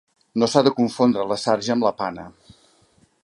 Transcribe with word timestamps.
No 0.43 0.47
s'ha 0.53 0.63
de 0.67 0.71
confondre 0.79 1.27
la 1.33 1.37
sarja 1.43 1.75
amb 1.75 1.87
la 1.89 1.93
pana. 2.01 2.27